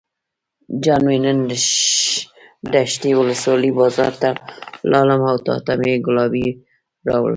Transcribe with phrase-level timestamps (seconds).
[0.83, 1.37] جان مې نن
[2.73, 4.29] دشټي ولسوالۍ بازار ته
[4.91, 6.47] لاړم او تاته مې ګلابي
[7.07, 7.29] راوړې.